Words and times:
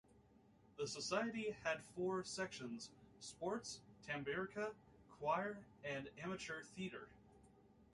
The 0.79 0.87
society 0.87 1.41
initially 1.45 1.59
had 1.63 1.83
four 1.95 2.23
sections: 2.23 2.89
Sports, 3.19 3.81
Tamburica, 4.07 4.73
Choir 5.19 5.59
and 5.83 6.09
Amateur 6.23 6.63
theatre. 6.63 7.07